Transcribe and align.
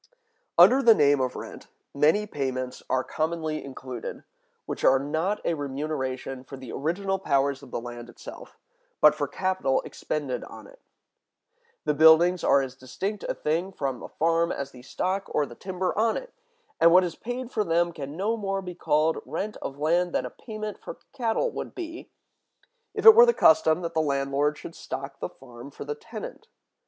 Under 0.57 0.81
the 0.81 0.95
name 0.95 1.21
of 1.21 1.35
rent, 1.35 1.67
many 1.93 2.25
payments 2.25 2.81
are 2.89 3.03
commonly 3.03 3.63
included, 3.63 4.23
which 4.65 4.83
are 4.83 4.97
not 4.97 5.39
a 5.45 5.53
remuneration 5.53 6.43
for 6.43 6.57
the 6.57 6.71
original 6.71 7.19
powers 7.19 7.61
of 7.61 7.69
the 7.69 7.79
land 7.79 8.09
itself, 8.09 8.57
but 8.99 9.13
for 9.13 9.27
capital 9.27 9.79
expended 9.81 10.43
on 10.45 10.65
it. 10.65 10.79
The 11.85 11.93
buildings 11.93 12.43
are 12.43 12.63
as 12.63 12.73
distinct 12.73 13.25
a 13.29 13.35
thing 13.35 13.71
from 13.71 13.99
the 13.99 14.09
farm 14.09 14.51
as 14.51 14.71
the 14.71 14.81
stock 14.81 15.25
or 15.35 15.45
the 15.45 15.53
timber 15.53 15.95
on 15.95 16.17
it; 16.17 16.33
and 16.79 16.91
what 16.91 17.03
is 17.03 17.13
paid 17.13 17.51
for 17.51 17.63
them 17.63 17.93
can 17.93 18.17
no 18.17 18.35
more 18.35 18.63
be 18.63 18.73
called 18.73 19.19
rent 19.23 19.55
of 19.57 19.77
land 19.77 20.13
than 20.13 20.25
a 20.25 20.31
payment 20.31 20.79
for 20.81 20.97
cattle 21.13 21.51
would 21.51 21.75
be, 21.75 22.09
if 22.95 23.05
it 23.05 23.13
were 23.13 23.27
the 23.27 23.35
custom 23.35 23.83
that 23.83 23.93
the 23.93 24.01
landlord 24.01 24.57
should 24.57 24.73
stock 24.73 25.19
the 25.19 25.29
farm 25.29 25.69
for 25.69 25.85
the 25.85 25.93
tenant. 25.93 26.47